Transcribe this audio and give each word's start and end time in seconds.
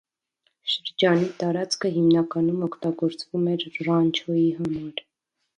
Շրջանի 0.75 1.27
տարածքը 1.43 1.91
հիմնականում 1.99 2.65
օգտագործվում 2.69 3.47
էր 3.55 3.67
ռանչոյի 3.91 4.49
համար։ 4.63 5.07